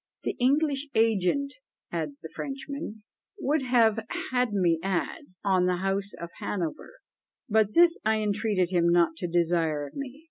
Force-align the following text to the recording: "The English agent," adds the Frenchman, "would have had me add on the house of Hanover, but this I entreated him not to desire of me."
"The 0.23 0.35
English 0.39 0.87
agent," 0.95 1.53
adds 1.91 2.21
the 2.21 2.31
Frenchman, 2.33 3.03
"would 3.39 3.61
have 3.61 3.99
had 4.31 4.51
me 4.51 4.79
add 4.81 5.25
on 5.45 5.67
the 5.67 5.75
house 5.75 6.13
of 6.19 6.31
Hanover, 6.39 6.93
but 7.47 7.75
this 7.75 7.99
I 8.03 8.17
entreated 8.17 8.71
him 8.71 8.89
not 8.89 9.15
to 9.17 9.27
desire 9.27 9.85
of 9.85 9.93
me." 9.95 10.19